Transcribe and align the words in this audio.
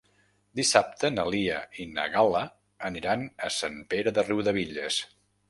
Dissabte 0.59 1.11
na 1.17 1.25
Lia 1.35 1.59
i 1.83 1.85
na 1.99 2.07
Gal·la 2.15 2.41
aniran 2.91 3.27
a 3.49 3.53
Sant 3.59 3.79
Pere 3.95 4.17
de 4.19 4.27
Riudebitlles. 4.33 5.01